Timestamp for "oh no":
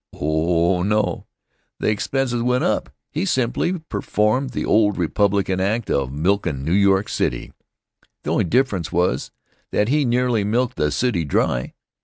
0.13-1.27